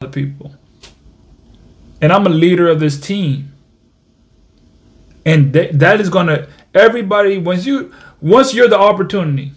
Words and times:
the 0.00 0.08
people. 0.08 0.54
And 2.00 2.10
I'm 2.10 2.24
a 2.24 2.30
leader 2.30 2.68
of 2.68 2.80
this 2.80 2.98
team. 2.98 3.52
And 5.26 5.52
th- 5.52 5.72
that 5.72 6.00
is 6.00 6.08
to 6.28 6.48
everybody 6.72 7.36
once 7.36 7.66
you 7.66 7.92
once 8.22 8.54
you're 8.54 8.66
the 8.66 8.78
opportunity. 8.78 9.52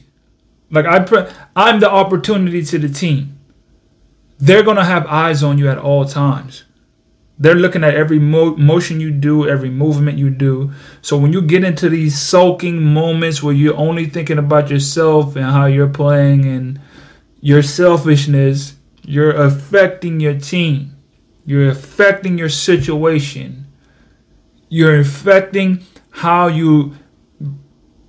Like 0.70 0.86
I 0.86 1.00
pre- 1.00 1.30
I'm 1.56 1.80
the 1.80 1.90
opportunity 1.90 2.62
to 2.62 2.78
the 2.78 2.90
team. 2.90 3.40
They're 4.38 4.64
to 4.76 4.84
have 4.84 5.08
eyes 5.08 5.44
on 5.44 5.58
you 5.58 5.70
at 5.70 5.78
all 5.78 6.04
times. 6.04 6.66
They're 7.40 7.56
looking 7.56 7.86
at 7.86 7.96
every 7.96 8.20
mo- 8.20 8.58
motion 8.58 9.00
you 9.00 9.12
do, 9.12 9.48
every 9.48 9.70
movement 9.70 10.18
you 10.18 10.30
do. 10.30 10.74
So 11.02 11.16
when 11.16 11.32
you 11.32 11.42
get 11.42 11.64
into 11.64 11.88
these 11.88 12.20
sulking 12.22 12.84
moments 12.84 13.42
where 13.42 13.54
you're 13.56 13.78
only 13.78 14.08
thinking 14.08 14.40
about 14.40 14.70
yourself 14.70 15.38
and 15.38 15.46
how 15.46 15.68
you're 15.68 15.88
playing 15.88 16.44
and 16.44 16.82
your 17.40 17.64
selfishness, 17.64 18.76
you're 19.04 19.32
affecting 19.32 20.20
your 20.20 20.40
team. 20.40 20.96
You're 21.46 21.70
affecting 21.70 22.38
your 22.38 22.50
situation. 22.50 23.68
You're 24.70 25.00
affecting 25.00 25.86
how 26.10 26.48
you 26.48 26.96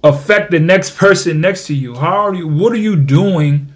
affect 0.02 0.50
the 0.50 0.60
next 0.60 0.96
person 0.96 1.40
next 1.40 1.66
to 1.66 1.74
you. 1.74 1.96
How 1.96 2.28
are 2.28 2.34
you 2.34 2.46
what 2.46 2.72
are 2.72 2.76
you 2.76 2.96
doing 2.96 3.72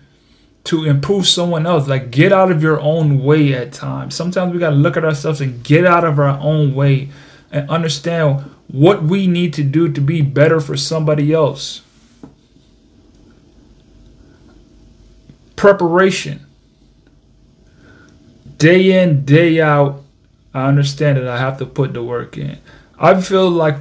to 0.65 0.85
improve 0.85 1.27
someone 1.27 1.67
else? 1.67 1.89
Like 1.89 2.11
get 2.11 2.33
out 2.33 2.53
of 2.53 2.63
your 2.63 2.81
own 2.81 3.23
way 3.23 3.53
at 3.55 3.73
times. 3.73 4.15
Sometimes 4.15 4.53
we 4.53 4.59
got 4.59 4.71
to 4.71 4.77
look 4.77 4.97
at 4.97 5.05
ourselves 5.05 5.41
and 5.41 5.63
get 5.65 5.85
out 5.85 6.05
of 6.05 6.19
our 6.19 6.39
own 6.39 6.75
way 6.75 7.09
and 7.51 7.69
understand 7.69 8.41
what 8.69 9.03
we 9.03 9.27
need 9.27 9.55
to 9.55 9.65
do 9.65 9.91
to 9.91 10.01
be 10.01 10.23
better 10.23 10.61
for 10.61 10.77
somebody 10.77 11.33
else. 11.33 11.81
Preparation 15.57 16.48
day 18.59 19.03
in, 19.03 19.25
day 19.25 19.61
out, 19.61 20.03
I 20.53 20.67
understand 20.67 21.19
that 21.19 21.29
I 21.29 21.39
have 21.39 21.59
to 21.59 21.67
put 21.67 21.95
the 21.95 22.03
work 22.03 22.37
in. 22.37 22.59
I 22.99 23.21
feel 23.21 23.49
like. 23.49 23.79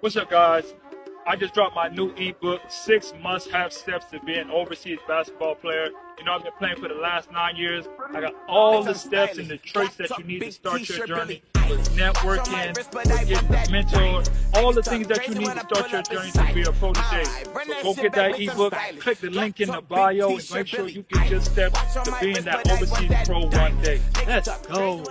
What's 0.00 0.16
up, 0.16 0.30
guys? 0.30 0.74
I 1.26 1.36
just 1.36 1.54
dropped 1.54 1.74
my 1.74 1.88
new 1.88 2.12
ebook, 2.16 2.60
Six 2.68 3.14
Must 3.22 3.50
Have 3.50 3.72
Steps 3.72 4.06
to 4.06 4.20
Be 4.20 4.34
an 4.34 4.50
Overseas 4.50 4.98
Basketball 5.06 5.54
Player. 5.54 5.88
You 6.18 6.24
know, 6.24 6.32
I've 6.34 6.42
been 6.42 6.52
playing 6.58 6.76
for 6.76 6.88
the 6.88 6.94
last 6.94 7.32
nine 7.32 7.56
years. 7.56 7.86
I 8.14 8.20
got 8.20 8.34
all 8.48 8.82
the 8.82 8.94
steps 8.94 9.38
and 9.38 9.48
the 9.48 9.56
traits 9.56 9.96
that 9.96 10.16
you 10.18 10.24
need 10.24 10.40
to 10.40 10.52
start 10.52 10.88
your 10.88 11.06
journey 11.06 11.42
with 11.68 11.88
networking, 11.96 12.76
with 12.76 13.28
getting 13.28 13.72
mentor, 13.72 14.22
all 14.54 14.72
the 14.72 14.82
things 14.82 15.06
that 15.08 15.26
you 15.26 15.34
need 15.34 15.46
to 15.46 15.60
start 15.60 15.90
your 15.90 16.02
journey 16.02 16.30
to 16.30 16.54
be 16.54 16.62
a 16.62 16.72
protege. 16.72 17.24
So 17.24 17.82
go 17.82 17.94
get 17.94 18.12
that 18.12 18.40
ebook, 18.40 18.74
click 19.00 19.18
the 19.18 19.30
link 19.30 19.60
in 19.60 19.70
the 19.70 19.80
bio, 19.80 20.36
and 20.36 20.50
make 20.52 20.66
sure 20.66 20.88
you 20.88 21.02
get 21.02 21.30
your 21.30 21.40
steps 21.40 21.94
to 22.04 22.16
being 22.20 22.42
that 22.44 22.70
overseas 22.70 23.12
pro 23.24 23.46
one 23.46 23.80
day. 23.82 24.00
Let's 24.26 24.48
go. 24.66 25.04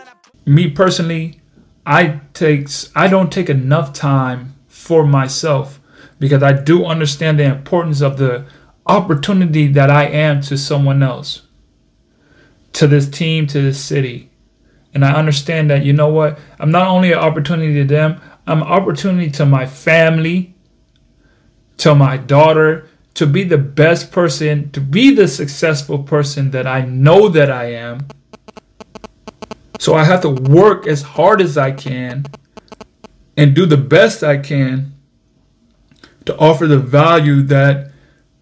Me 0.46 0.70
personally, 0.70 1.42
I 1.86 2.22
takes 2.34 2.92
I 2.96 3.08
don't 3.08 3.32
take 3.32 3.50
enough 3.50 3.94
time 3.94 4.56
for 4.68 5.06
myself 5.06 5.80
because 6.20 6.44
I 6.44 6.54
do 6.54 6.86
understand 6.86 7.40
the 7.40 7.46
importance 7.46 8.02
of 8.02 8.18
the 8.18 8.46
opportunity 8.92 9.68
that 9.68 9.90
I 9.90 10.06
am 10.06 10.42
to 10.42 10.58
someone 10.58 11.02
else, 11.02 11.44
to 12.74 12.88
this 12.88 13.10
team, 13.10 13.48
to 13.48 13.62
this 13.62 13.80
city. 13.84 14.30
And 14.94 15.06
I 15.06 15.14
understand 15.14 15.70
that, 15.70 15.86
you 15.86 15.94
know 15.94 16.10
what? 16.10 16.38
I'm 16.60 16.72
not 16.72 16.88
only 16.88 17.14
an 17.14 17.20
opportunity 17.20 17.74
to 17.76 17.86
them, 17.86 18.20
I'm 18.46 18.62
an 18.62 18.68
opportunity 18.68 19.32
to 19.32 19.46
my 19.46 19.66
family, 19.66 20.56
to 21.78 21.96
my 21.96 22.18
daughter, 22.18 22.90
to 23.14 23.26
be 23.26 23.44
the 23.44 23.58
best 23.58 24.12
person, 24.12 24.72
to 24.72 24.82
be 24.82 25.16
the 25.16 25.28
successful 25.28 26.00
person 26.04 26.52
that 26.52 26.68
I 26.68 26.82
know 26.82 27.30
that 27.30 27.50
I 27.50 27.72
am. 27.72 28.08
So 29.80 29.94
I 29.96 30.04
have 30.04 30.22
to 30.22 30.30
work 30.30 30.86
as 30.86 31.02
hard 31.02 31.42
as 31.42 31.58
I 31.58 31.72
can 31.72 32.26
and 33.38 33.56
do 33.56 33.66
the 33.66 33.78
best 33.78 34.24
I 34.24 34.38
can 34.38 34.94
to 36.26 36.38
offer 36.38 36.68
the 36.68 36.78
value 36.78 37.42
that 37.44 37.91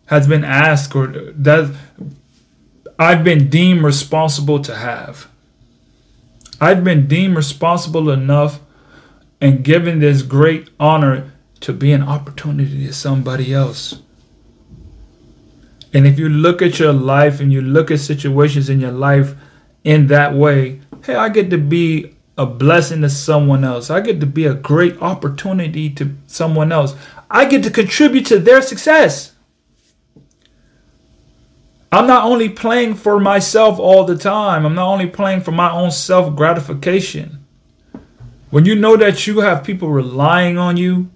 has 0.09 0.27
been 0.27 0.43
asked 0.43 0.95
or 0.95 1.07
that 1.07 1.75
I've 2.97 3.23
been 3.23 3.47
deemed 3.47 3.83
responsible 3.83 4.59
to 4.63 4.75
have. 4.75 5.27
I've 6.59 6.83
been 6.83 7.07
deemed 7.07 7.37
responsible 7.37 8.09
enough 8.09 8.59
and 9.39 9.63
given 9.63 9.99
this 9.99 10.23
great 10.23 10.69
honor 10.79 11.31
to 11.59 11.73
be 11.73 11.91
an 11.91 12.01
opportunity 12.01 12.87
to 12.87 12.93
somebody 12.93 13.53
else. 13.53 14.01
And 15.93 16.07
if 16.07 16.17
you 16.17 16.27
look 16.27 16.63
at 16.63 16.79
your 16.79 16.91
life 16.91 17.39
and 17.39 17.53
you 17.53 17.61
look 17.61 17.91
at 17.91 17.99
situations 17.99 18.67
in 18.67 18.79
your 18.79 18.91
life 18.91 19.35
in 19.83 20.07
that 20.07 20.33
way, 20.33 20.81
hey, 21.03 21.15
I 21.15 21.29
get 21.29 21.51
to 21.51 21.57
be 21.59 22.15
a 22.35 22.47
blessing 22.47 23.01
to 23.01 23.09
someone 23.11 23.63
else. 23.63 23.91
I 23.91 24.01
get 24.01 24.19
to 24.21 24.25
be 24.25 24.45
a 24.45 24.55
great 24.55 24.99
opportunity 25.03 25.89
to 25.91 26.15
someone 26.25 26.71
else. 26.71 26.95
I 27.29 27.45
get 27.45 27.61
to 27.63 27.69
contribute 27.69 28.25
to 28.27 28.39
their 28.39 28.63
success. 28.63 29.33
I'm 31.91 32.05
not 32.05 32.25
only 32.25 32.50
playing 32.50 32.95
for 32.95 33.19
myself 33.19 33.79
all 33.79 34.03
the 34.03 34.17
time, 34.17 34.66
I'm 34.66 34.75
not 34.75 34.88
only 34.88 35.07
playing 35.07 35.41
for 35.41 35.51
my 35.51 35.72
own 35.72 35.91
self 35.91 36.35
gratification. 36.35 37.45
When 38.51 38.66
you 38.66 38.75
know 38.75 38.95
that 38.97 39.25
you 39.25 39.39
have 39.39 39.63
people 39.63 39.89
relying 39.89 40.57
on 40.57 40.77
you, 40.77 41.09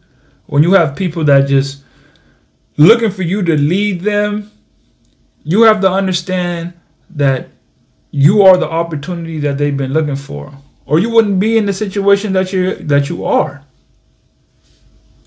when 0.45 0.63
you 0.63 0.73
have 0.73 0.95
people 0.95 1.23
that 1.25 1.47
just 1.47 1.83
looking 2.77 3.11
for 3.11 3.23
you 3.23 3.43
to 3.43 3.55
lead 3.55 4.01
them, 4.01 4.51
you 5.43 5.63
have 5.63 5.81
to 5.81 5.91
understand 5.91 6.73
that 7.09 7.49
you 8.09 8.41
are 8.43 8.57
the 8.57 8.69
opportunity 8.69 9.39
that 9.39 9.57
they've 9.57 9.75
been 9.75 9.93
looking 9.93 10.15
for. 10.15 10.53
Or 10.85 10.99
you 10.99 11.09
wouldn't 11.09 11.39
be 11.39 11.57
in 11.57 11.65
the 11.65 11.73
situation 11.73 12.33
that 12.33 12.51
you 12.51 12.75
that 12.75 13.09
you 13.09 13.25
are. 13.25 13.63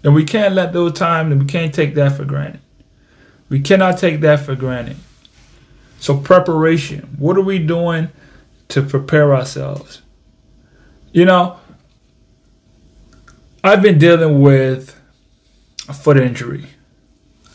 And 0.03 0.15
we 0.15 0.25
can't 0.25 0.55
let 0.55 0.73
those 0.73 0.93
times 0.93 1.33
and 1.33 1.43
we 1.43 1.49
can't 1.49 1.75
take 1.75 1.95
that 1.95 2.17
for 2.17 2.25
granted. 2.25 2.61
We 3.49 3.61
cannot 3.61 3.99
take 3.99 4.21
that 4.21 4.41
for 4.41 4.55
granted 4.55 4.97
so 5.99 6.17
preparation 6.17 7.17
what 7.19 7.37
are 7.37 7.43
we 7.43 7.59
doing 7.59 8.09
to 8.69 8.83
prepare 8.83 9.35
ourselves 9.35 10.03
you 11.13 11.25
know 11.25 11.59
i've 13.65 13.83
been 13.83 13.99
dealing 13.99 14.41
with 14.41 14.99
a 15.89 15.93
foot 15.93 16.17
injury 16.17 16.67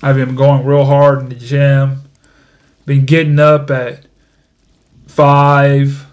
i've 0.01 0.15
been 0.15 0.35
going 0.35 0.65
real 0.65 0.85
hard 0.85 1.19
in 1.19 1.29
the 1.29 1.35
gym 1.35 2.01
been 2.85 3.05
getting 3.05 3.39
up 3.39 3.69
at 3.69 4.05
five 5.07 6.05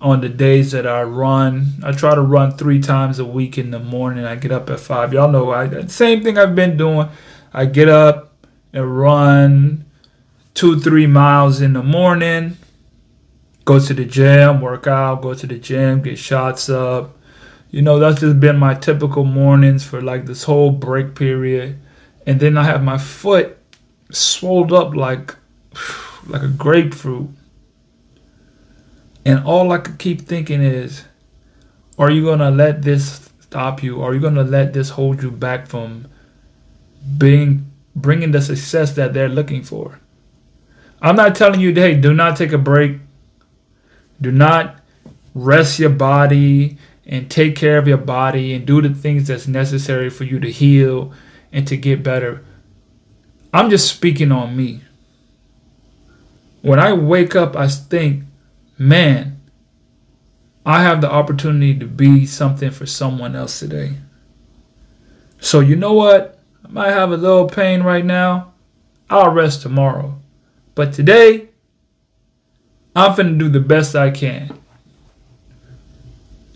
on 0.00 0.20
the 0.20 0.28
days 0.28 0.72
that 0.72 0.86
I 0.86 1.02
run. 1.02 1.66
I 1.84 1.92
try 1.92 2.14
to 2.14 2.22
run 2.22 2.56
three 2.56 2.80
times 2.80 3.18
a 3.18 3.24
week 3.24 3.58
in 3.58 3.70
the 3.70 3.78
morning. 3.78 4.24
I 4.24 4.36
get 4.36 4.52
up 4.52 4.70
at 4.70 4.80
five. 4.80 5.12
Y'all 5.12 5.30
know 5.30 5.50
I 5.50 5.86
same 5.86 6.22
thing 6.22 6.38
I've 6.38 6.54
been 6.54 6.76
doing. 6.76 7.08
I 7.52 7.66
get 7.66 7.88
up 7.88 8.32
and 8.72 8.98
run 8.98 9.84
two, 10.54 10.78
three 10.78 11.06
miles 11.06 11.60
in 11.60 11.72
the 11.72 11.82
morning. 11.82 12.56
Go 13.64 13.78
to 13.78 13.94
the 13.94 14.04
gym, 14.04 14.60
work 14.60 14.86
out, 14.86 15.22
go 15.22 15.34
to 15.34 15.46
the 15.46 15.58
gym, 15.58 16.02
get 16.02 16.18
shots 16.18 16.68
up. 16.68 17.16
You 17.70 17.82
know, 17.82 17.98
that's 17.98 18.20
just 18.20 18.40
been 18.40 18.58
my 18.58 18.74
typical 18.74 19.24
mornings 19.24 19.84
for 19.84 20.00
like 20.00 20.26
this 20.26 20.44
whole 20.44 20.70
break 20.70 21.14
period. 21.14 21.78
And 22.26 22.40
then 22.40 22.56
I 22.56 22.64
have 22.64 22.82
my 22.82 22.98
foot 22.98 23.56
swelled 24.10 24.72
up 24.72 24.94
like 24.94 25.36
like 26.26 26.42
a 26.42 26.48
grapefruit 26.48 27.30
and 29.24 29.44
all 29.44 29.72
I 29.72 29.78
could 29.78 29.98
keep 29.98 30.22
thinking 30.22 30.62
is, 30.62 31.04
are 31.98 32.10
you 32.10 32.24
to 32.36 32.50
let 32.50 32.82
this 32.82 33.30
stop 33.40 33.82
you? 33.82 34.02
Are 34.02 34.14
you 34.14 34.20
to 34.20 34.42
let 34.42 34.72
this 34.72 34.90
hold 34.90 35.22
you 35.22 35.30
back 35.30 35.66
from 35.66 36.08
being 37.18 37.70
bringing 37.94 38.30
the 38.30 38.40
success 38.40 38.92
that 38.94 39.12
they're 39.12 39.28
looking 39.28 39.62
for? 39.62 40.00
I'm 41.02 41.16
not 41.16 41.34
telling 41.34 41.60
you, 41.60 41.72
hey, 41.74 41.94
do 41.94 42.12
not 42.12 42.36
take 42.36 42.52
a 42.52 42.58
break. 42.58 42.98
Do 44.20 44.30
not 44.30 44.80
rest 45.34 45.78
your 45.78 45.90
body 45.90 46.76
and 47.06 47.30
take 47.30 47.56
care 47.56 47.78
of 47.78 47.88
your 47.88 47.98
body 47.98 48.52
and 48.52 48.66
do 48.66 48.82
the 48.82 48.90
things 48.90 49.28
that's 49.28 49.48
necessary 49.48 50.10
for 50.10 50.24
you 50.24 50.38
to 50.40 50.50
heal 50.50 51.12
and 51.52 51.66
to 51.66 51.76
get 51.76 52.02
better. 52.02 52.44
I'm 53.52 53.70
just 53.70 53.92
speaking 53.92 54.30
on 54.30 54.56
me. 54.56 54.82
When 56.62 56.78
I 56.78 56.92
wake 56.92 57.34
up, 57.34 57.56
I 57.56 57.68
think, 57.68 58.24
man, 58.78 59.40
I 60.66 60.82
have 60.82 61.00
the 61.00 61.10
opportunity 61.10 61.76
to 61.78 61.86
be 61.86 62.26
something 62.26 62.70
for 62.70 62.86
someone 62.86 63.34
else 63.34 63.58
today. 63.58 63.94
So, 65.40 65.60
you 65.60 65.74
know 65.74 65.94
what? 65.94 66.38
I 66.64 66.68
might 66.68 66.90
have 66.90 67.10
a 67.10 67.16
little 67.16 67.48
pain 67.48 67.82
right 67.82 68.04
now. 68.04 68.52
I'll 69.08 69.32
rest 69.32 69.62
tomorrow. 69.62 70.20
But 70.80 70.94
today, 70.94 71.50
I'm 72.96 73.14
to 73.14 73.36
do 73.36 73.50
the 73.50 73.60
best 73.60 73.94
I 73.94 74.10
can. 74.10 74.58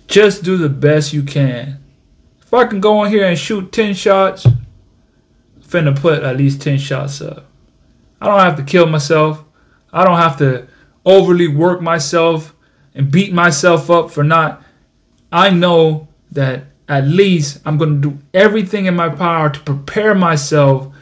Just 0.07 0.43
do 0.43 0.57
the 0.57 0.71
best 0.71 1.13
you 1.13 1.23
can. 1.23 1.85
If 2.41 2.55
I 2.55 2.65
can 2.65 2.81
go 2.81 3.05
in 3.05 3.13
here 3.13 3.27
and 3.27 3.39
shoot 3.39 3.71
10 3.71 3.93
shots, 3.93 4.47
I'm 4.47 4.65
finna 5.61 5.95
put 5.95 6.23
at 6.23 6.39
least 6.39 6.63
10 6.63 6.79
shots 6.79 7.21
up. 7.21 7.45
I 8.19 8.29
don't 8.29 8.41
have 8.41 8.57
to 8.57 8.63
kill 8.63 8.87
myself. 8.87 9.45
I 9.93 10.05
don't 10.05 10.17
have 10.17 10.39
to 10.39 10.69
overly 11.05 11.49
work 11.49 11.83
myself 11.83 12.55
and 12.95 13.13
beat 13.13 13.35
myself 13.35 13.91
up 13.91 14.11
for 14.11 14.25
not. 14.25 14.65
I 15.31 15.51
know 15.51 16.09
that 16.33 16.65
at 16.89 17.07
least 17.07 17.61
I'm 17.67 17.77
going 17.77 18.01
to 18.01 18.11
do 18.13 18.19
everything 18.33 18.87
in 18.87 18.97
my 18.97 19.11
power 19.11 19.51
to 19.51 19.61
prepare 19.61 20.15
myself 20.15 20.94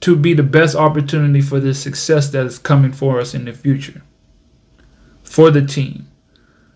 to 0.00 0.14
be 0.14 0.34
the 0.34 0.42
best 0.42 0.76
opportunity 0.76 1.40
for 1.40 1.60
the 1.60 1.74
success 1.74 2.30
that 2.30 2.46
is 2.46 2.58
coming 2.58 2.92
for 2.92 3.20
us 3.20 3.34
in 3.34 3.44
the 3.44 3.52
future. 3.52 4.02
For 5.22 5.50
the 5.50 5.64
team. 5.64 6.08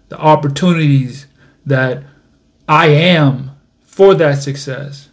The 0.09 0.19
opportunities 0.19 1.27
that 1.65 2.03
I 2.69 2.89
am 2.89 3.53
for 3.81 4.15
that 4.15 4.43
success. 4.43 5.11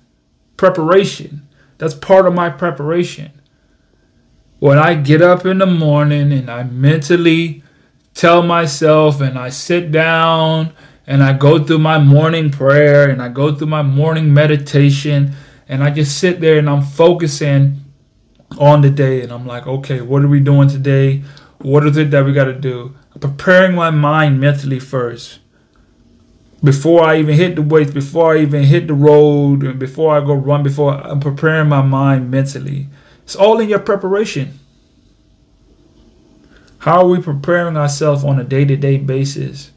Preparation. 0.57 1.47
That's 1.77 1.93
part 1.93 2.25
of 2.25 2.33
my 2.33 2.49
preparation. 2.49 3.31
When 4.59 4.77
I 4.77 4.95
get 4.95 5.21
up 5.21 5.45
in 5.45 5.59
the 5.59 5.65
morning 5.65 6.33
and 6.33 6.49
I 6.49 6.63
mentally 6.63 7.63
tell 8.13 8.41
myself 8.41 9.21
and 9.21 9.37
I 9.37 9.49
sit 9.49 9.91
down 9.91 10.73
and 11.07 11.23
I 11.23 11.33
go 11.33 11.63
through 11.63 11.79
my 11.79 11.97
morning 11.97 12.51
prayer 12.51 13.09
and 13.09 13.21
I 13.21 13.29
go 13.29 13.55
through 13.55 13.67
my 13.67 13.81
morning 13.81 14.33
meditation 14.33 15.33
and 15.69 15.83
I 15.83 15.91
just 15.91 16.17
sit 16.17 16.41
there 16.41 16.57
and 16.57 16.69
I'm 16.69 16.81
focusing 16.81 17.85
on 18.57 18.81
the 18.81 18.89
day 18.89 19.21
and 19.21 19.31
I'm 19.31 19.45
like, 19.45 19.67
okay, 19.67 20.01
what 20.01 20.23
are 20.23 20.27
we 20.27 20.39
doing 20.39 20.69
today? 20.69 21.23
What 21.59 21.85
is 21.85 21.97
it 21.97 22.11
that 22.11 22.25
we 22.25 22.33
got 22.33 22.45
to 22.45 22.53
do? 22.53 22.95
I'm 23.13 23.21
preparing 23.21 23.75
my 23.75 23.89
mind 23.89 24.39
mentally 24.39 24.79
first. 24.79 25.39
Before 26.63 27.03
I 27.03 27.19
even 27.19 27.35
hit 27.35 27.55
the 27.55 27.61
weights, 27.61 27.91
before 27.91 28.35
I 28.35 28.41
even 28.41 28.63
hit 28.63 28.87
the 28.87 28.93
road, 28.93 29.63
and 29.63 29.79
before 29.79 30.17
I 30.17 30.19
go 30.19 30.33
run, 30.33 30.61
before 30.61 30.93
I'm 30.93 31.21
preparing 31.21 31.69
my 31.69 31.81
mind 31.81 32.29
mentally. 32.29 32.87
It's 33.23 33.35
all 33.35 33.59
in 33.59 33.69
your 33.69 33.79
preparation. 33.79 34.59
How 36.79 37.01
are 37.01 37.07
we 37.07 37.21
preparing 37.21 37.77
ourselves 37.77 38.23
on 38.23 38.39
a 38.39 38.43
day 38.43 38.65
to 38.65 38.75
day 38.75 38.97
basis? 38.97 39.71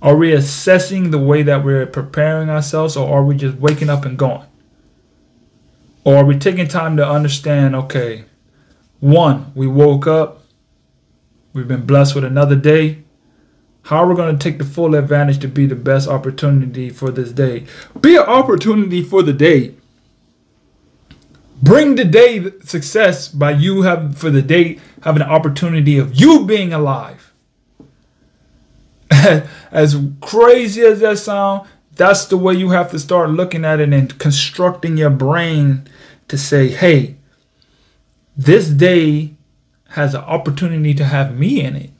Are 0.00 0.16
we 0.16 0.32
assessing 0.32 1.12
the 1.12 1.18
way 1.18 1.42
that 1.42 1.64
we're 1.64 1.86
preparing 1.86 2.50
ourselves, 2.50 2.96
or 2.96 3.08
are 3.18 3.24
we 3.24 3.36
just 3.36 3.58
waking 3.58 3.88
up 3.88 4.04
and 4.04 4.18
going? 4.18 4.46
Or 6.04 6.16
are 6.16 6.24
we 6.24 6.38
taking 6.38 6.68
time 6.68 6.96
to 6.96 7.08
understand, 7.08 7.76
okay, 7.76 8.24
one, 9.00 9.52
we 9.54 9.66
woke 9.66 10.06
up, 10.06 10.42
we've 11.52 11.68
been 11.68 11.86
blessed 11.86 12.14
with 12.14 12.24
another 12.24 12.56
day. 12.56 13.04
How 13.82 14.04
are 14.04 14.08
we 14.08 14.14
going 14.14 14.36
to 14.36 14.42
take 14.42 14.58
the 14.58 14.64
full 14.64 14.94
advantage 14.94 15.38
to 15.40 15.48
be 15.48 15.66
the 15.66 15.74
best 15.74 16.08
opportunity 16.08 16.88
for 16.90 17.10
this 17.10 17.32
day? 17.32 17.66
Be 18.00 18.16
an 18.16 18.22
opportunity 18.22 19.02
for 19.02 19.22
the 19.22 19.32
day. 19.32 19.74
Bring 21.60 21.94
the 21.94 22.04
day 22.04 22.50
success 22.64 23.28
by 23.28 23.52
you 23.52 23.82
having 23.82 24.12
for 24.12 24.30
the 24.30 24.42
day 24.42 24.80
having 25.02 25.22
an 25.22 25.28
opportunity 25.28 25.98
of 25.98 26.14
you 26.14 26.44
being 26.44 26.72
alive. 26.72 27.32
as 29.70 29.96
crazy 30.20 30.82
as 30.82 31.00
that 31.00 31.18
sounds, 31.18 31.68
that's 31.94 32.24
the 32.26 32.36
way 32.36 32.54
you 32.54 32.70
have 32.70 32.90
to 32.90 32.98
start 32.98 33.30
looking 33.30 33.64
at 33.64 33.80
it 33.80 33.92
and 33.92 34.18
constructing 34.18 34.96
your 34.96 35.10
brain 35.10 35.86
to 36.28 36.38
say, 36.38 36.68
hey, 36.68 37.16
this 38.36 38.68
day 38.68 39.34
has 39.90 40.14
an 40.14 40.22
opportunity 40.22 40.94
to 40.94 41.04
have 41.04 41.36
me 41.38 41.60
in 41.60 41.76
it. 41.76 41.90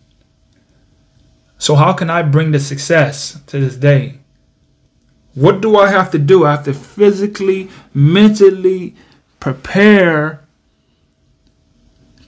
So, 1.58 1.74
how 1.74 1.92
can 1.92 2.10
I 2.10 2.22
bring 2.22 2.50
the 2.50 2.58
success 2.58 3.40
to 3.46 3.60
this 3.60 3.76
day? 3.76 4.18
What 5.34 5.60
do 5.60 5.76
I 5.76 5.90
have 5.90 6.10
to 6.10 6.18
do? 6.18 6.44
I 6.44 6.52
have 6.52 6.64
to 6.64 6.74
physically, 6.74 7.70
mentally 7.94 8.96
prepare 9.40 10.42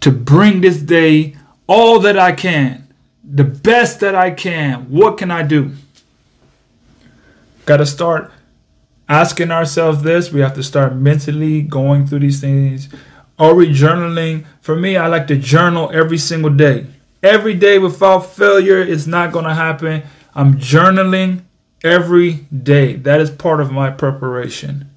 to 0.00 0.10
bring 0.10 0.60
this 0.60 0.78
day 0.78 1.36
all 1.66 1.98
that 2.00 2.18
I 2.18 2.32
can, 2.32 2.94
the 3.24 3.44
best 3.44 4.00
that 4.00 4.14
I 4.14 4.30
can. 4.30 4.90
What 4.90 5.18
can 5.18 5.30
I 5.30 5.42
do? 5.42 5.72
Got 7.66 7.78
to 7.78 7.86
start 7.86 8.30
asking 9.08 9.50
ourselves 9.50 10.02
this. 10.02 10.32
We 10.32 10.40
have 10.40 10.54
to 10.54 10.62
start 10.62 10.94
mentally 10.94 11.62
going 11.62 12.06
through 12.06 12.20
these 12.20 12.40
things. 12.40 12.88
Are 13.38 13.54
we 13.54 13.66
journaling? 13.68 14.46
For 14.60 14.76
me, 14.76 14.96
I 14.96 15.06
like 15.08 15.26
to 15.28 15.36
journal 15.36 15.90
every 15.92 16.18
single 16.18 16.50
day. 16.50 16.86
Every 17.22 17.54
day 17.54 17.78
without 17.78 18.20
failure 18.20 18.80
is 18.80 19.06
not 19.06 19.32
going 19.32 19.46
to 19.46 19.54
happen. 19.54 20.02
I'm 20.34 20.58
journaling 20.58 21.42
every 21.82 22.32
day. 22.32 22.96
That 22.96 23.20
is 23.20 23.30
part 23.30 23.60
of 23.60 23.72
my 23.72 23.90
preparation. 23.90 24.90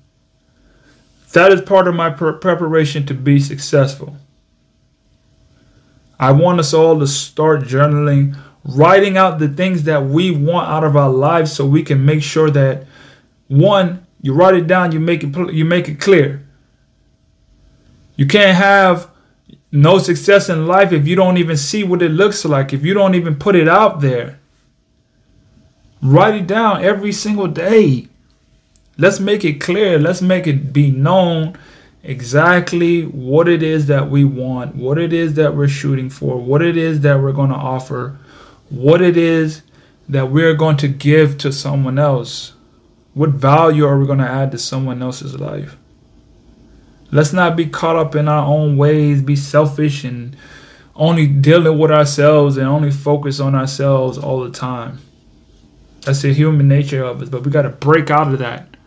That 1.34 1.52
is 1.52 1.62
part 1.62 1.88
of 1.88 1.96
my 1.96 2.10
pre- 2.10 2.34
preparation 2.34 3.06
to 3.06 3.14
be 3.14 3.40
successful. 3.40 4.18
I 6.20 6.32
want 6.32 6.60
us 6.60 6.74
all 6.74 6.98
to 7.00 7.08
start 7.08 7.62
journaling, 7.62 8.36
writing 8.68 9.18
out 9.18 9.40
the 9.40 9.48
things 9.48 9.84
that 9.84 10.06
we 10.06 10.32
want 10.32 10.70
out 10.70 10.84
of 10.84 10.96
our 10.96 11.10
lives 11.10 11.54
so 11.54 11.66
we 11.66 11.84
can 11.84 12.06
make 12.06 12.22
sure 12.22 12.50
that 12.52 12.86
one, 13.48 14.06
you 14.22 14.34
write 14.34 14.56
it 14.56 14.68
down, 14.68 14.92
you 14.92 15.00
make 15.00 15.24
it 15.24 15.54
you 15.54 15.66
make 15.66 15.88
it 15.88 16.00
clear. 16.00 16.46
You 18.16 18.26
can't 18.26 18.58
have 18.58 19.10
no 19.72 20.00
success 20.00 20.50
in 20.50 20.66
life 20.66 20.92
if 20.92 21.08
you 21.08 21.16
don't 21.16 21.38
even 21.38 21.56
see 21.56 21.84
what 21.84 22.02
it 22.02 22.10
looks 22.10 22.44
like, 22.46 22.74
if 22.74 22.84
you 22.84 22.94
don't 22.94 23.16
even 23.16 23.36
put 23.36 23.56
it 23.56 23.68
out 23.68 24.02
there. 24.02 24.40
Write 26.02 26.36
it 26.36 26.48
down 26.48 26.84
every 26.84 27.12
single 27.12 27.48
day. 27.48 28.08
Let's 28.98 29.20
make 29.20 29.46
it 29.46 29.62
clear. 29.62 30.00
Let's 30.00 30.22
make 30.22 30.48
it 30.48 30.74
be 30.74 30.92
known 30.92 31.58
exactly 32.04 33.04
what 33.04 33.48
it 33.48 33.62
is 33.62 33.88
that 33.88 34.10
we 34.10 34.24
want, 34.24 34.76
what 34.76 34.98
it 34.98 35.14
is 35.14 35.36
that 35.36 35.56
we're 35.56 35.68
shooting 35.68 36.10
for, 36.10 36.38
what 36.38 36.62
it 36.62 36.78
is 36.78 37.02
that 37.02 37.22
we're 37.22 37.34
going 37.34 37.50
to 37.50 37.56
offer, 37.56 38.18
what 38.70 39.02
it 39.02 39.18
is 39.18 39.62
that 40.10 40.32
we're 40.32 40.54
going 40.54 40.78
to 40.78 40.88
give 40.88 41.38
to 41.40 41.52
someone 41.52 42.00
else. 42.00 42.54
What 43.14 43.32
value 43.32 43.86
are 43.86 44.00
we 44.00 44.06
going 44.06 44.20
to 44.20 44.28
add 44.28 44.52
to 44.52 44.58
someone 44.58 45.02
else's 45.02 45.40
life? 45.40 45.76
Let's 47.12 47.34
not 47.34 47.56
be 47.56 47.66
caught 47.66 47.96
up 47.96 48.16
in 48.16 48.28
our 48.28 48.46
own 48.46 48.78
ways, 48.78 49.22
be 49.22 49.36
selfish 49.36 50.04
and 50.04 50.36
only 50.96 51.28
dealing 51.28 51.78
with 51.78 51.92
ourselves 51.92 52.58
and 52.58 52.68
only 52.68 52.92
focus 52.92 53.40
on 53.40 53.56
ourselves 53.56 54.18
all 54.18 54.44
the 54.44 54.52
time. 54.52 55.00
That's 56.02 56.22
the 56.22 56.34
human 56.34 56.68
nature 56.68 57.04
of 57.04 57.22
us, 57.22 57.30
but 57.30 57.44
we 57.44 57.52
got 57.52 57.64
to 57.64 57.70
break 57.70 58.10
out 58.10 58.32
of 58.32 58.40
that 58.40 58.78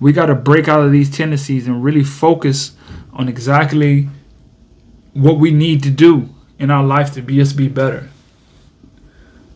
we 0.00 0.12
got 0.12 0.26
to 0.26 0.34
break 0.34 0.68
out 0.68 0.80
of 0.80 0.92
these 0.92 1.10
tendencies 1.10 1.66
and 1.66 1.82
really 1.82 2.04
focus 2.04 2.72
on 3.12 3.28
exactly 3.28 4.08
what 5.12 5.38
we 5.38 5.50
need 5.50 5.82
to 5.82 5.90
do 5.90 6.28
in 6.58 6.70
our 6.70 6.84
life 6.84 7.12
to 7.14 7.22
be 7.22 7.40
us 7.40 7.52
be 7.52 7.68
better. 7.68 8.08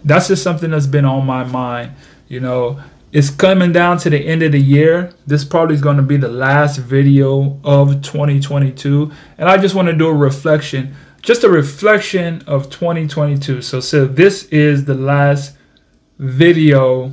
That's 0.04 0.28
just 0.28 0.42
something 0.42 0.70
that's 0.70 0.86
been 0.86 1.04
on 1.04 1.26
my 1.26 1.44
mind. 1.44 1.92
You 2.28 2.40
know, 2.40 2.80
it's 3.12 3.30
coming 3.30 3.72
down 3.72 3.98
to 3.98 4.10
the 4.10 4.18
end 4.18 4.42
of 4.42 4.52
the 4.52 4.60
year. 4.60 5.12
This 5.26 5.44
probably 5.44 5.74
is 5.74 5.80
going 5.80 5.98
to 5.98 6.02
be 6.02 6.16
the 6.16 6.28
last 6.28 6.78
video 6.78 7.60
of 7.64 8.02
2022, 8.02 9.12
and 9.38 9.48
I 9.48 9.58
just 9.58 9.74
want 9.74 9.88
to 9.88 9.94
do 9.94 10.08
a 10.08 10.14
reflection, 10.14 10.94
just 11.20 11.44
a 11.44 11.48
reflection 11.48 12.42
of 12.46 12.70
2022. 12.70 13.62
So, 13.62 13.80
so 13.80 14.06
this 14.06 14.44
is 14.46 14.84
the 14.84 14.94
last 14.94 15.56
video 16.18 17.12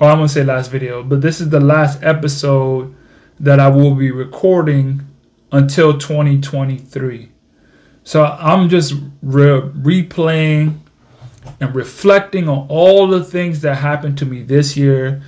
or 0.00 0.08
I'm 0.08 0.18
gonna 0.18 0.28
say 0.28 0.44
last 0.44 0.70
video, 0.70 1.02
but 1.02 1.20
this 1.20 1.40
is 1.40 1.48
the 1.50 1.60
last 1.60 2.02
episode 2.02 2.94
that 3.40 3.58
I 3.60 3.68
will 3.68 3.94
be 3.94 4.10
recording 4.10 5.02
until 5.50 5.98
2023. 5.98 7.30
So 8.04 8.24
I'm 8.24 8.68
just 8.68 8.94
re- 9.22 9.60
replaying 9.60 10.78
and 11.60 11.74
reflecting 11.74 12.48
on 12.48 12.66
all 12.68 13.06
the 13.06 13.24
things 13.24 13.60
that 13.62 13.76
happened 13.76 14.18
to 14.18 14.26
me 14.26 14.42
this 14.42 14.76
year 14.76 15.22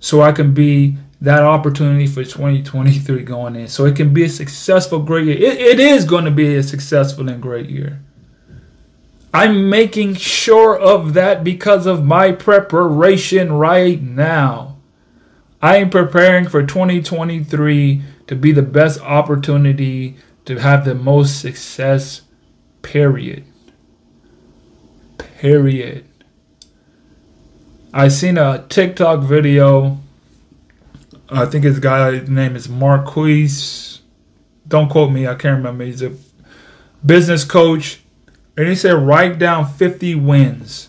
so 0.00 0.20
I 0.20 0.32
can 0.32 0.52
be 0.52 0.96
that 1.20 1.42
opportunity 1.42 2.06
for 2.06 2.24
2023 2.24 3.22
going 3.22 3.54
in. 3.54 3.68
So 3.68 3.84
it 3.84 3.94
can 3.94 4.12
be 4.12 4.24
a 4.24 4.28
successful, 4.28 4.98
great 4.98 5.26
year. 5.26 5.36
it, 5.36 5.58
it 5.58 5.80
is 5.80 6.04
going 6.04 6.24
to 6.24 6.30
be 6.32 6.56
a 6.56 6.62
successful 6.62 7.28
and 7.28 7.40
great 7.40 7.70
year. 7.70 8.00
I'm 9.32 9.70
making 9.70 10.16
sure 10.16 10.78
of 10.78 11.14
that 11.14 11.42
because 11.42 11.86
of 11.86 12.04
my 12.04 12.32
preparation 12.32 13.52
right 13.52 14.02
now. 14.02 14.76
I 15.62 15.76
am 15.76 15.90
preparing 15.90 16.48
for 16.48 16.66
2023 16.66 18.02
to 18.26 18.34
be 18.34 18.52
the 18.52 18.62
best 18.62 19.00
opportunity 19.00 20.16
to 20.44 20.58
have 20.58 20.84
the 20.84 20.94
most 20.94 21.40
success, 21.40 22.22
period. 22.82 23.44
Period. 25.38 26.04
I 27.92 28.08
seen 28.08 28.38
a 28.38 28.64
TikTok 28.68 29.20
video. 29.20 29.98
I 31.28 31.46
think 31.46 31.64
his 31.64 31.78
guy's 31.78 32.28
name 32.28 32.56
is 32.56 32.68
Marquise. 32.68 34.00
Don't 34.66 34.88
quote 34.88 35.12
me, 35.12 35.26
I 35.26 35.34
can't 35.34 35.58
remember. 35.58 35.84
He's 35.84 36.02
a 36.02 36.12
business 37.04 37.44
coach 37.44 38.00
and 38.56 38.68
he 38.68 38.74
said, 38.74 38.92
write 38.92 39.38
down 39.38 39.66
50 39.66 40.14
wins. 40.16 40.88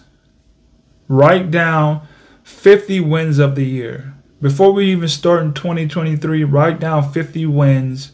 Write 1.07 1.51
down 1.51 2.07
50 2.43 2.99
wins 3.01 3.39
of 3.39 3.55
the 3.55 3.65
year. 3.65 4.13
Before 4.41 4.73
we 4.73 4.91
even 4.91 5.07
start 5.07 5.43
in 5.43 5.53
2023, 5.53 6.43
write 6.43 6.79
down 6.79 7.09
50 7.11 7.45
wins 7.45 8.11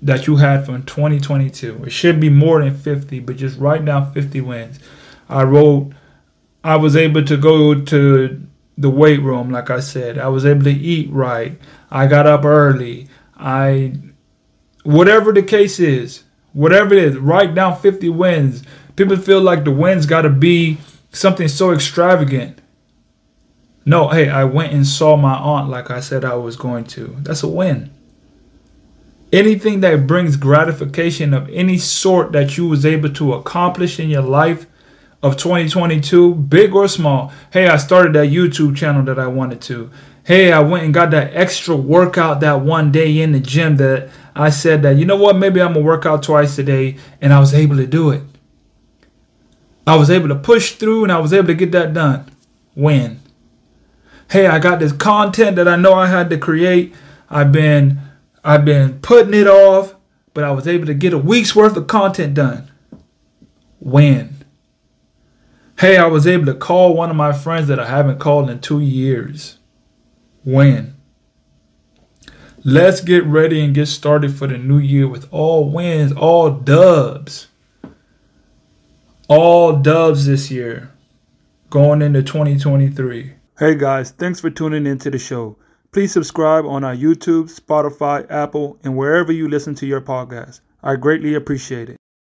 that 0.00 0.26
you 0.26 0.36
had 0.36 0.64
from 0.64 0.82
2022. 0.84 1.84
It 1.84 1.90
should 1.90 2.20
be 2.20 2.30
more 2.30 2.62
than 2.62 2.74
50, 2.74 3.20
but 3.20 3.36
just 3.36 3.58
write 3.58 3.84
down 3.84 4.12
50 4.12 4.40
wins. 4.40 4.78
I 5.28 5.42
wrote, 5.44 5.92
I 6.64 6.76
was 6.76 6.96
able 6.96 7.24
to 7.24 7.36
go 7.36 7.80
to 7.80 8.46
the 8.76 8.90
weight 8.90 9.20
room, 9.20 9.50
like 9.50 9.70
I 9.70 9.80
said. 9.80 10.18
I 10.18 10.28
was 10.28 10.46
able 10.46 10.64
to 10.64 10.70
eat 10.70 11.10
right. 11.10 11.58
I 11.90 12.06
got 12.06 12.26
up 12.26 12.44
early. 12.44 13.08
I, 13.36 13.94
whatever 14.84 15.32
the 15.32 15.42
case 15.42 15.78
is, 15.78 16.24
whatever 16.52 16.94
it 16.94 17.02
is, 17.04 17.16
write 17.16 17.54
down 17.54 17.78
50 17.78 18.08
wins. 18.10 18.62
People 18.96 19.16
feel 19.16 19.40
like 19.40 19.64
the 19.64 19.70
wins 19.70 20.06
got 20.06 20.22
to 20.22 20.30
be 20.30 20.78
something 21.10 21.48
so 21.48 21.72
extravagant. 21.72 22.60
No, 23.84 24.08
hey, 24.08 24.28
I 24.28 24.44
went 24.44 24.72
and 24.72 24.86
saw 24.86 25.16
my 25.16 25.34
aunt 25.34 25.70
like 25.70 25.90
I 25.90 26.00
said 26.00 26.24
I 26.24 26.34
was 26.34 26.56
going 26.56 26.84
to. 26.84 27.16
That's 27.20 27.42
a 27.42 27.48
win. 27.48 27.90
Anything 29.32 29.80
that 29.80 30.06
brings 30.06 30.36
gratification 30.36 31.34
of 31.34 31.48
any 31.50 31.78
sort 31.78 32.32
that 32.32 32.56
you 32.56 32.66
was 32.66 32.86
able 32.86 33.10
to 33.10 33.34
accomplish 33.34 33.98
in 33.98 34.08
your 34.08 34.22
life 34.22 34.66
of 35.22 35.36
2022, 35.36 36.34
big 36.34 36.74
or 36.74 36.88
small. 36.88 37.32
Hey, 37.52 37.66
I 37.66 37.76
started 37.76 38.12
that 38.14 38.28
YouTube 38.28 38.76
channel 38.76 39.02
that 39.04 39.18
I 39.18 39.26
wanted 39.26 39.60
to. 39.62 39.90
Hey, 40.24 40.52
I 40.52 40.60
went 40.60 40.84
and 40.84 40.94
got 40.94 41.10
that 41.12 41.34
extra 41.34 41.74
workout 41.74 42.40
that 42.40 42.60
one 42.60 42.92
day 42.92 43.20
in 43.20 43.32
the 43.32 43.40
gym 43.40 43.76
that 43.78 44.10
I 44.34 44.50
said 44.50 44.82
that, 44.82 44.96
you 44.96 45.04
know 45.04 45.16
what, 45.16 45.36
maybe 45.36 45.60
I'm 45.60 45.72
gonna 45.72 45.84
work 45.84 46.06
out 46.06 46.22
twice 46.22 46.58
a 46.58 46.62
day, 46.62 46.96
and 47.20 47.32
I 47.32 47.40
was 47.40 47.54
able 47.54 47.76
to 47.76 47.86
do 47.86 48.10
it. 48.10 48.22
I 49.88 49.96
was 49.96 50.10
able 50.10 50.28
to 50.28 50.34
push 50.34 50.72
through 50.72 51.04
and 51.04 51.10
I 51.10 51.18
was 51.18 51.32
able 51.32 51.46
to 51.46 51.54
get 51.54 51.72
that 51.72 51.94
done. 51.94 52.30
Win. 52.74 53.20
Hey, 54.30 54.46
I 54.46 54.58
got 54.58 54.80
this 54.80 54.92
content 54.92 55.56
that 55.56 55.66
I 55.66 55.76
know 55.76 55.94
I 55.94 56.08
had 56.08 56.28
to 56.28 56.36
create. 56.36 56.94
I've 57.30 57.52
been 57.52 57.98
I've 58.44 58.66
been 58.66 59.00
putting 59.00 59.32
it 59.32 59.46
off, 59.46 59.94
but 60.34 60.44
I 60.44 60.50
was 60.50 60.68
able 60.68 60.84
to 60.86 60.94
get 60.94 61.14
a 61.14 61.18
week's 61.18 61.56
worth 61.56 61.74
of 61.74 61.86
content 61.86 62.34
done. 62.34 62.70
Win. 63.80 64.37
Hey, 65.78 65.96
I 65.96 66.08
was 66.08 66.26
able 66.26 66.46
to 66.46 66.54
call 66.54 66.92
one 66.94 67.08
of 67.08 67.14
my 67.14 67.32
friends 67.32 67.68
that 67.68 67.78
I 67.78 67.86
haven't 67.86 68.18
called 68.18 68.50
in 68.50 68.58
two 68.58 68.80
years. 68.80 69.58
Win. 70.44 70.96
Let's 72.64 73.00
get 73.00 73.24
ready 73.24 73.64
and 73.64 73.72
get 73.72 73.86
started 73.86 74.34
for 74.34 74.48
the 74.48 74.58
new 74.58 74.78
year 74.78 75.06
with 75.06 75.32
all 75.32 75.70
wins, 75.70 76.12
all 76.12 76.50
dubs. 76.50 77.46
All 79.28 79.76
dubs 79.76 80.26
this 80.26 80.50
year 80.50 80.90
going 81.70 82.02
into 82.02 82.24
2023. 82.24 83.34
Hey 83.60 83.76
guys, 83.76 84.10
thanks 84.10 84.40
for 84.40 84.50
tuning 84.50 84.84
into 84.84 85.12
the 85.12 85.18
show. 85.18 85.58
Please 85.92 86.10
subscribe 86.10 86.66
on 86.66 86.82
our 86.82 86.96
YouTube, 86.96 87.54
Spotify, 87.54 88.28
Apple, 88.28 88.80
and 88.82 88.96
wherever 88.96 89.30
you 89.30 89.48
listen 89.48 89.76
to 89.76 89.86
your 89.86 90.00
podcast. 90.00 90.60
I 90.82 90.96
greatly 90.96 91.34
appreciate 91.34 91.88
it. 91.88 91.98